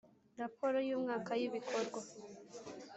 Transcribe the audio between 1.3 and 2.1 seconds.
y Ibikorwa